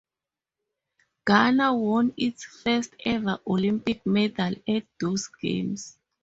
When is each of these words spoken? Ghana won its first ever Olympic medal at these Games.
Ghana 1.27 1.75
won 1.75 2.15
its 2.17 2.43
first 2.45 2.95
ever 3.05 3.39
Olympic 3.45 4.03
medal 4.03 4.55
at 4.67 4.85
these 4.99 5.27
Games. 5.27 5.99